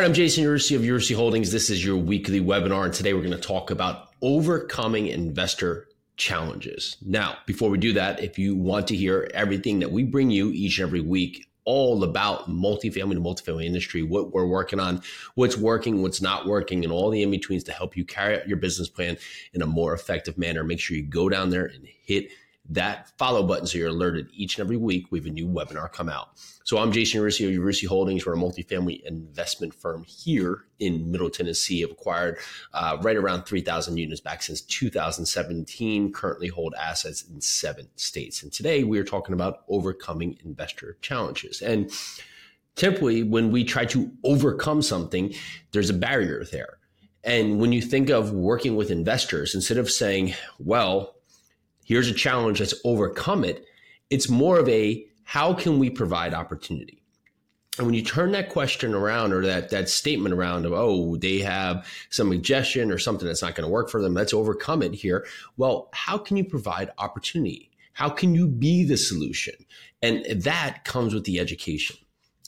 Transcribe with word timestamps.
Right, 0.00 0.06
I'm 0.06 0.14
Jason 0.14 0.44
Yarusi 0.44 0.76
of 0.76 0.80
Yarusi 0.80 1.14
Holdings. 1.14 1.52
This 1.52 1.68
is 1.68 1.84
your 1.84 1.98
weekly 1.98 2.40
webinar, 2.40 2.86
and 2.86 2.94
today 2.94 3.12
we're 3.12 3.20
going 3.20 3.32
to 3.32 3.38
talk 3.38 3.70
about 3.70 4.08
overcoming 4.22 5.08
investor 5.08 5.88
challenges. 6.16 6.96
Now, 7.04 7.36
before 7.44 7.68
we 7.68 7.76
do 7.76 7.92
that, 7.92 8.24
if 8.24 8.38
you 8.38 8.56
want 8.56 8.88
to 8.88 8.96
hear 8.96 9.30
everything 9.34 9.80
that 9.80 9.92
we 9.92 10.04
bring 10.04 10.30
you 10.30 10.52
each 10.52 10.78
and 10.78 10.86
every 10.86 11.02
week, 11.02 11.46
all 11.66 12.02
about 12.02 12.48
multifamily 12.48 13.12
to 13.12 13.20
multifamily 13.20 13.66
industry, 13.66 14.02
what 14.02 14.32
we're 14.32 14.46
working 14.46 14.80
on, 14.80 15.02
what's 15.34 15.58
working, 15.58 16.00
what's 16.00 16.22
not 16.22 16.46
working, 16.46 16.82
and 16.82 16.94
all 16.94 17.10
the 17.10 17.22
in 17.22 17.30
betweens 17.30 17.64
to 17.64 17.72
help 17.72 17.94
you 17.94 18.06
carry 18.06 18.40
out 18.40 18.48
your 18.48 18.56
business 18.56 18.88
plan 18.88 19.18
in 19.52 19.60
a 19.60 19.66
more 19.66 19.92
effective 19.92 20.38
manner. 20.38 20.64
Make 20.64 20.80
sure 20.80 20.96
you 20.96 21.02
go 21.02 21.28
down 21.28 21.50
there 21.50 21.66
and 21.66 21.86
hit 22.06 22.30
that 22.70 23.10
follow 23.18 23.42
button 23.42 23.66
so 23.66 23.76
you're 23.78 23.88
alerted 23.88 24.28
each 24.32 24.56
and 24.56 24.64
every 24.64 24.76
week 24.76 25.06
we 25.10 25.18
have 25.18 25.26
a 25.26 25.30
new 25.30 25.46
webinar 25.46 25.92
come 25.92 26.08
out. 26.08 26.30
So 26.62 26.78
I'm 26.78 26.92
Jason 26.92 27.20
Yarusi 27.20 27.48
of 27.48 27.60
Yarusi 27.60 27.86
Holdings. 27.86 28.24
We're 28.24 28.34
a 28.34 28.36
multifamily 28.36 29.02
investment 29.02 29.74
firm 29.74 30.04
here 30.04 30.66
in 30.78 31.10
Middle 31.10 31.30
Tennessee. 31.30 31.80
Have 31.80 31.90
acquired 31.90 32.38
uh, 32.72 32.96
right 33.02 33.16
around 33.16 33.42
3,000 33.44 33.96
units 33.96 34.20
back 34.20 34.42
since 34.42 34.60
2017. 34.60 36.12
Currently 36.12 36.46
hold 36.46 36.74
assets 36.80 37.24
in 37.24 37.40
seven 37.40 37.88
states. 37.96 38.44
And 38.44 38.52
today 38.52 38.84
we 38.84 39.00
are 39.00 39.04
talking 39.04 39.34
about 39.34 39.64
overcoming 39.68 40.38
investor 40.44 40.96
challenges. 41.02 41.60
And 41.60 41.90
typically, 42.76 43.24
when 43.24 43.50
we 43.50 43.64
try 43.64 43.84
to 43.86 44.12
overcome 44.22 44.80
something, 44.80 45.34
there's 45.72 45.90
a 45.90 45.94
barrier 45.94 46.44
there. 46.44 46.78
And 47.24 47.60
when 47.60 47.72
you 47.72 47.82
think 47.82 48.10
of 48.10 48.32
working 48.32 48.76
with 48.76 48.90
investors, 48.90 49.54
instead 49.54 49.76
of 49.76 49.90
saying, 49.90 50.34
well, 50.58 51.16
here's 51.90 52.06
a 52.06 52.14
challenge, 52.14 52.60
let's 52.60 52.74
overcome 52.84 53.42
it. 53.42 53.66
It's 54.10 54.28
more 54.28 54.60
of 54.60 54.68
a 54.68 55.04
how 55.24 55.52
can 55.52 55.80
we 55.80 55.90
provide 55.90 56.32
opportunity? 56.32 57.02
And 57.78 57.86
when 57.86 57.96
you 57.96 58.04
turn 58.04 58.30
that 58.30 58.48
question 58.48 58.94
around 58.94 59.32
or 59.32 59.44
that 59.44 59.70
that 59.70 59.88
statement 59.88 60.32
around 60.32 60.66
of 60.66 60.72
oh 60.72 61.16
they 61.16 61.40
have 61.40 61.84
some 62.08 62.30
suggestion 62.30 62.92
or 62.92 62.98
something 62.98 63.26
that's 63.26 63.42
not 63.42 63.56
going 63.56 63.66
to 63.66 63.72
work 63.72 63.90
for 63.90 64.00
them, 64.00 64.14
let's 64.14 64.32
overcome 64.32 64.84
it 64.84 64.94
here. 64.94 65.26
Well, 65.56 65.88
how 65.92 66.16
can 66.16 66.36
you 66.36 66.44
provide 66.44 66.92
opportunity? 66.98 67.72
How 67.92 68.08
can 68.08 68.36
you 68.36 68.46
be 68.46 68.84
the 68.84 68.96
solution? 68.96 69.54
And 70.00 70.24
that 70.42 70.84
comes 70.84 71.12
with 71.12 71.24
the 71.24 71.40
education. 71.40 71.96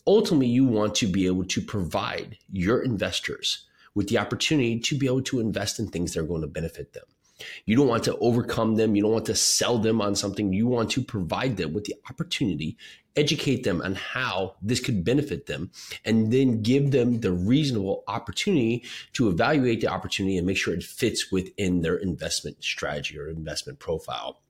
Ultimately, 0.06 0.46
you 0.46 0.66
want 0.66 0.94
to 0.96 1.08
be 1.08 1.27
able 1.27 1.46
to 1.46 1.60
provide 1.60 2.38
your 2.52 2.80
investors 2.80 3.66
with 3.96 4.08
the 4.08 4.18
opportunity 4.18 4.78
to 4.78 4.96
be 4.96 5.06
able 5.06 5.22
to 5.22 5.40
invest 5.40 5.80
in 5.80 5.88
things 5.88 6.14
that 6.14 6.20
are 6.20 6.27
going 6.27 6.42
to 6.42 6.46
benefit 6.46 6.92
them. 6.92 7.04
You 7.64 7.76
don't 7.76 7.88
want 7.88 8.04
to 8.04 8.16
overcome 8.18 8.76
them. 8.76 8.94
You 8.94 9.02
don't 9.02 9.12
want 9.12 9.26
to 9.26 9.34
sell 9.34 9.78
them 9.78 10.00
on 10.00 10.14
something. 10.14 10.52
You 10.52 10.66
want 10.66 10.90
to 10.92 11.02
provide 11.02 11.56
them 11.56 11.72
with 11.72 11.84
the 11.84 11.94
opportunity, 12.10 12.76
educate 13.16 13.64
them 13.64 13.82
on 13.82 13.94
how 13.94 14.56
this 14.62 14.80
could 14.80 15.04
benefit 15.04 15.46
them, 15.46 15.70
and 16.04 16.32
then 16.32 16.62
give 16.62 16.90
them 16.90 17.20
the 17.20 17.32
reasonable 17.32 18.04
opportunity 18.08 18.84
to 19.14 19.28
evaluate 19.28 19.80
the 19.80 19.88
opportunity 19.88 20.36
and 20.36 20.46
make 20.46 20.56
sure 20.56 20.74
it 20.74 20.82
fits 20.82 21.30
within 21.30 21.82
their 21.82 21.96
investment 21.96 22.62
strategy 22.62 23.18
or 23.18 23.28
investment 23.28 23.78
profile. 23.78 24.40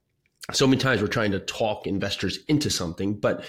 So 0.52 0.66
many 0.66 0.80
times 0.80 1.00
we're 1.00 1.08
trying 1.08 1.32
to 1.32 1.40
talk 1.40 1.86
investors 1.86 2.40
into 2.48 2.68
something, 2.68 3.14
but 3.14 3.44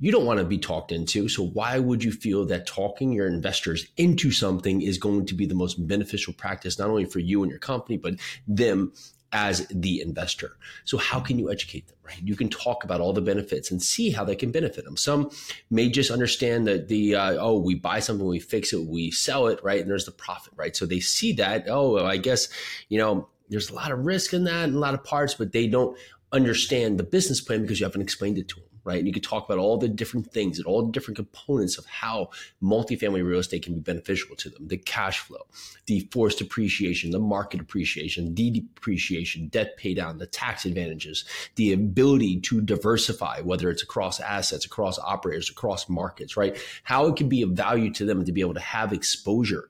you 0.00 0.10
don't 0.10 0.24
want 0.24 0.40
to 0.40 0.46
be 0.46 0.58
talked 0.58 0.90
into. 0.90 1.28
So 1.28 1.44
why 1.44 1.78
would 1.78 2.02
you 2.02 2.10
feel 2.10 2.46
that 2.46 2.66
talking 2.66 3.12
your 3.12 3.26
investors 3.26 3.86
into 3.96 4.30
something 4.32 4.80
is 4.80 4.98
going 4.98 5.26
to 5.26 5.34
be 5.34 5.46
the 5.46 5.54
most 5.54 5.86
beneficial 5.86 6.32
practice, 6.32 6.78
not 6.78 6.88
only 6.88 7.04
for 7.04 7.18
you 7.18 7.42
and 7.42 7.50
your 7.50 7.60
company, 7.60 7.98
but 7.98 8.14
them 8.48 8.92
as 9.32 9.68
the 9.68 10.00
investor. 10.00 10.56
So 10.84 10.98
how 10.98 11.20
can 11.20 11.38
you 11.38 11.52
educate 11.52 11.86
them, 11.86 11.96
right? 12.04 12.20
You 12.20 12.34
can 12.34 12.48
talk 12.48 12.82
about 12.82 13.00
all 13.00 13.12
the 13.12 13.20
benefits 13.20 13.70
and 13.70 13.80
see 13.80 14.10
how 14.10 14.24
they 14.24 14.34
can 14.34 14.50
benefit 14.50 14.84
them. 14.84 14.96
Some 14.96 15.30
may 15.70 15.88
just 15.88 16.10
understand 16.10 16.66
that 16.66 16.88
the, 16.88 17.14
uh, 17.14 17.36
oh, 17.38 17.60
we 17.60 17.76
buy 17.76 18.00
something, 18.00 18.26
we 18.26 18.40
fix 18.40 18.72
it, 18.72 18.86
we 18.86 19.12
sell 19.12 19.46
it, 19.46 19.62
right? 19.62 19.80
And 19.80 19.88
there's 19.88 20.06
the 20.06 20.10
profit, 20.10 20.52
right? 20.56 20.74
So 20.74 20.84
they 20.84 20.98
see 20.98 21.32
that, 21.34 21.66
oh, 21.68 22.04
I 22.04 22.16
guess, 22.16 22.48
you 22.88 22.98
know, 22.98 23.28
there's 23.50 23.70
a 23.70 23.74
lot 23.74 23.92
of 23.92 24.04
risk 24.04 24.32
in 24.32 24.44
that 24.44 24.64
and 24.64 24.74
a 24.74 24.80
lot 24.80 24.94
of 24.94 25.04
parts, 25.04 25.34
but 25.34 25.52
they 25.52 25.68
don't 25.68 25.96
understand 26.32 26.98
the 26.98 27.04
business 27.04 27.40
plan 27.40 27.62
because 27.62 27.78
you 27.78 27.86
haven't 27.86 28.02
explained 28.02 28.38
it 28.38 28.48
to 28.48 28.56
them 28.56 28.69
right? 28.90 28.98
And 28.98 29.06
you 29.06 29.12
could 29.12 29.22
talk 29.22 29.44
about 29.44 29.58
all 29.58 29.78
the 29.78 29.88
different 29.88 30.32
things 30.32 30.58
and 30.58 30.66
all 30.66 30.84
the 30.84 30.92
different 30.92 31.16
components 31.16 31.78
of 31.78 31.86
how 31.86 32.30
multifamily 32.62 33.24
real 33.24 33.38
estate 33.38 33.62
can 33.62 33.74
be 33.74 33.80
beneficial 33.80 34.34
to 34.36 34.50
them 34.50 34.66
the 34.66 34.76
cash 34.76 35.20
flow, 35.20 35.46
the 35.86 36.08
forced 36.12 36.40
appreciation, 36.40 37.12
the 37.12 37.20
market 37.20 37.60
appreciation, 37.60 38.34
the 38.34 38.50
depreciation, 38.50 39.46
debt 39.48 39.76
pay 39.76 39.94
down, 39.94 40.18
the 40.18 40.26
tax 40.26 40.64
advantages, 40.64 41.24
the 41.54 41.72
ability 41.72 42.40
to 42.40 42.60
diversify, 42.60 43.40
whether 43.40 43.70
it's 43.70 43.82
across 43.82 44.18
assets, 44.20 44.64
across 44.64 44.98
operators, 44.98 45.48
across 45.48 45.88
markets, 45.88 46.36
right? 46.36 46.60
How 46.82 47.06
it 47.06 47.16
can 47.16 47.28
be 47.28 47.42
of 47.42 47.50
value 47.50 47.92
to 47.94 48.04
them 48.04 48.24
to 48.24 48.32
be 48.32 48.40
able 48.40 48.54
to 48.54 48.60
have 48.60 48.92
exposure 48.92 49.69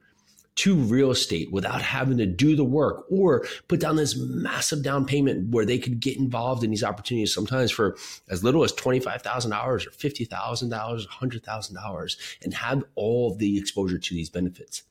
to 0.60 0.74
real 0.74 1.10
estate 1.10 1.50
without 1.50 1.80
having 1.80 2.18
to 2.18 2.26
do 2.26 2.54
the 2.54 2.64
work 2.64 3.06
or 3.10 3.46
put 3.66 3.80
down 3.80 3.96
this 3.96 4.14
massive 4.14 4.82
down 4.82 5.06
payment 5.06 5.48
where 5.54 5.64
they 5.64 5.78
could 5.78 6.00
get 6.00 6.18
involved 6.18 6.62
in 6.62 6.68
these 6.68 6.84
opportunities 6.84 7.32
sometimes 7.32 7.70
for 7.70 7.96
as 8.28 8.44
little 8.44 8.62
as 8.62 8.70
$25,000 8.74 9.56
or 9.66 9.78
$50,000, 9.78 11.06
$100,000 11.08 12.16
and 12.44 12.52
have 12.52 12.84
all 12.94 13.34
the 13.34 13.56
exposure 13.56 13.96
to 13.96 14.14
these 14.14 14.28
benefits. 14.28 14.82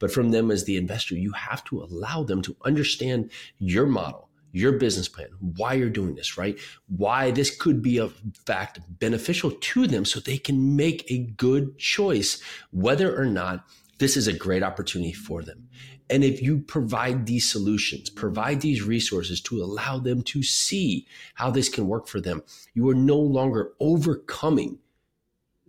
But 0.00 0.10
from 0.10 0.32
them 0.32 0.50
as 0.50 0.64
the 0.64 0.76
investor, 0.76 1.14
you 1.14 1.30
have 1.30 1.62
to 1.66 1.84
allow 1.84 2.24
them 2.24 2.42
to 2.42 2.56
understand 2.64 3.30
your 3.60 3.86
model 3.86 4.28
your 4.54 4.72
business 4.72 5.08
plan, 5.08 5.28
why 5.56 5.72
you're 5.72 5.88
doing 5.88 6.14
this, 6.14 6.36
right? 6.36 6.58
Why 6.86 7.30
this 7.30 7.56
could 7.56 7.80
be, 7.80 7.96
a 7.96 8.10
fact, 8.44 8.80
beneficial 8.98 9.50
to 9.50 9.86
them 9.86 10.04
so 10.04 10.20
they 10.20 10.36
can 10.36 10.76
make 10.76 11.10
a 11.10 11.18
good 11.18 11.78
choice, 11.78 12.42
whether 12.70 13.18
or 13.18 13.24
not 13.24 13.64
this 14.02 14.16
is 14.16 14.26
a 14.26 14.32
great 14.32 14.64
opportunity 14.64 15.12
for 15.12 15.42
them. 15.42 15.68
And 16.10 16.24
if 16.24 16.42
you 16.42 16.58
provide 16.58 17.24
these 17.24 17.48
solutions, 17.48 18.10
provide 18.10 18.60
these 18.60 18.82
resources 18.82 19.40
to 19.42 19.62
allow 19.62 19.98
them 19.98 20.22
to 20.22 20.42
see 20.42 21.06
how 21.34 21.52
this 21.52 21.68
can 21.68 21.86
work 21.86 22.08
for 22.08 22.20
them, 22.20 22.42
you 22.74 22.88
are 22.90 22.96
no 22.96 23.16
longer 23.16 23.74
overcoming 23.78 24.80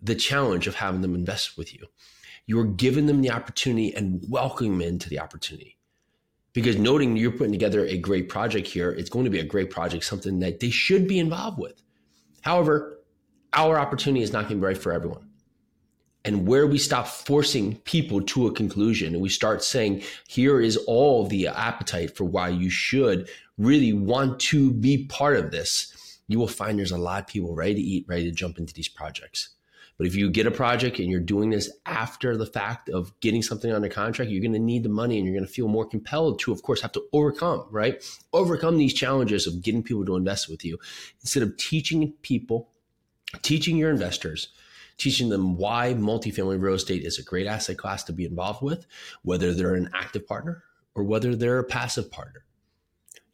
the 0.02 0.16
challenge 0.16 0.66
of 0.66 0.74
having 0.74 1.02
them 1.02 1.14
invest 1.14 1.60
with 1.60 1.76
you. 1.76 1.86
You 2.48 2.60
are 2.60 2.66
giving 2.66 3.06
them 3.06 3.22
the 3.22 3.30
opportunity 3.30 3.94
and 3.94 4.26
welcoming 4.28 4.80
them 4.80 4.88
into 4.88 5.10
the 5.10 5.20
opportunity. 5.20 5.78
Because 6.54 6.76
noting 6.76 7.16
you're 7.16 7.32
putting 7.32 7.54
together 7.54 7.86
a 7.86 8.00
great 8.00 8.30
project 8.30 8.68
here, 8.68 8.90
it's 8.90 9.12
going 9.12 9.26
to 9.26 9.32
be 9.32 9.40
a 9.40 9.46
great 9.46 9.70
project, 9.70 10.06
something 10.06 10.40
that 10.40 10.60
they 10.60 10.72
should 10.72 11.08
be 11.08 11.20
involved 11.20 11.60
with. 11.60 11.84
However, 12.42 13.00
our 13.54 13.78
opportunity 13.78 14.24
is 14.24 14.34
not 14.34 14.48
going 14.48 14.56
to 14.60 14.62
be 14.62 14.66
right 14.66 14.78
for 14.78 14.92
everyone 14.92 15.30
and 16.26 16.48
where 16.48 16.66
we 16.66 16.78
stop 16.78 17.08
forcing 17.08 17.76
people 17.80 18.22
to 18.22 18.48
a 18.48 18.54
conclusion 18.54 19.14
and 19.14 19.22
we 19.22 19.30
start 19.30 19.64
saying 19.64 20.02
here 20.28 20.62
is 20.62 20.78
all 20.88 21.28
the 21.28 21.48
appetite 21.48 22.16
for 22.16 22.24
why 22.24 22.50
you 22.50 22.70
should 22.70 23.30
really 23.58 23.94
want 23.94 24.40
to 24.40 24.72
be 24.72 25.06
part 25.06 25.38
of 25.38 25.52
this 25.52 25.94
you 26.28 26.40
will 26.40 26.48
find 26.48 26.80
there's 26.80 26.92
a 26.92 26.98
lot 26.98 27.22
of 27.22 27.28
people 27.28 27.54
ready 27.54 27.76
to 27.76 27.82
eat 27.82 28.06
ready 28.08 28.24
to 28.24 28.32
jump 28.32 28.58
into 28.58 28.74
these 28.74 28.88
projects. 28.88 29.50
But 29.98 30.08
if 30.08 30.16
you 30.16 30.32
get 30.32 30.48
a 30.48 30.52
project 30.52 30.98
and 30.98 31.08
you're 31.12 31.20
doing 31.20 31.52
this 31.52 31.72
after 31.86 32.36
the 32.36 32.48
fact 32.48 32.90
of 32.90 33.18
getting 33.20 33.44
something 33.44 33.72
under 33.72 33.90
contract 33.90 34.32
you're 34.32 34.42
going 34.42 34.54
to 34.54 34.60
need 34.60 34.84
the 34.84 34.90
money 34.90 35.18
and 35.18 35.26
you're 35.26 35.36
going 35.36 35.46
to 35.46 35.54
feel 35.54 35.68
more 35.68 35.86
compelled 35.86 36.40
to 36.40 36.52
of 36.52 36.64
course 36.64 36.82
have 36.82 36.92
to 36.94 37.04
overcome 37.14 37.66
right? 37.70 38.04
Overcome 38.32 38.78
these 38.78 38.94
challenges 38.94 39.46
of 39.46 39.62
getting 39.62 39.84
people 39.84 40.06
to 40.06 40.16
invest 40.16 40.50
with 40.50 40.66
you. 40.66 40.80
Instead 41.22 41.44
of 41.44 41.56
teaching 41.58 42.14
people 42.22 42.70
teaching 43.42 43.78
your 43.78 43.90
investors 43.90 44.50
teaching 44.98 45.30
them 45.30 45.58
why 45.58 45.94
multifamily 45.94 46.62
real 46.62 46.76
estate 46.76 47.04
is 47.04 47.20
a 47.20 47.24
great 47.24 47.48
asset 47.48 47.78
class 47.78 48.04
to 48.06 48.14
be 48.14 48.26
involved 48.26 48.62
with, 48.62 48.86
whether 49.24 49.54
they're 49.54 49.76
an 49.76 49.90
active 49.94 50.28
partner 50.28 50.64
or 50.96 51.04
whether 51.04 51.36
they're 51.36 51.60
a 51.60 51.64
passive 51.64 52.12
partner. 52.12 52.46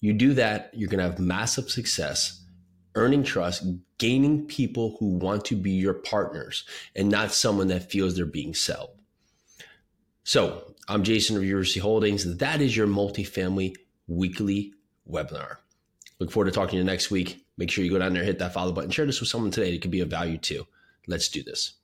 You 0.01 0.13
do 0.13 0.33
that, 0.35 0.71
you're 0.73 0.89
going 0.89 1.03
to 1.03 1.09
have 1.09 1.19
massive 1.19 1.69
success, 1.69 2.43
earning 2.95 3.23
trust, 3.23 3.65
gaining 3.97 4.45
people 4.45 4.95
who 4.99 5.17
want 5.17 5.45
to 5.45 5.55
be 5.55 5.71
your 5.71 5.93
partners 5.93 6.63
and 6.95 7.09
not 7.09 7.33
someone 7.33 7.67
that 7.67 7.91
feels 7.91 8.15
they're 8.15 8.25
being 8.25 8.53
sold. 8.53 8.91
So, 10.23 10.73
I'm 10.87 11.03
Jason 11.03 11.37
of 11.37 11.43
Yarusi 11.43 11.81
Holdings. 11.81 12.37
That 12.37 12.61
is 12.61 12.75
your 12.75 12.87
multifamily 12.87 13.75
weekly 14.07 14.73
webinar. 15.09 15.57
Look 16.19 16.31
forward 16.31 16.45
to 16.45 16.51
talking 16.51 16.71
to 16.71 16.77
you 16.77 16.83
next 16.83 17.11
week. 17.11 17.45
Make 17.57 17.69
sure 17.69 17.83
you 17.83 17.91
go 17.91 17.99
down 17.99 18.13
there, 18.13 18.23
hit 18.23 18.39
that 18.39 18.53
follow 18.53 18.71
button, 18.71 18.89
share 18.89 19.05
this 19.05 19.19
with 19.19 19.29
someone 19.29 19.51
today 19.51 19.71
that 19.71 19.81
could 19.81 19.91
be 19.91 20.01
of 20.01 20.09
value 20.09 20.37
too. 20.37 20.65
Let's 21.07 21.29
do 21.29 21.43
this. 21.43 21.78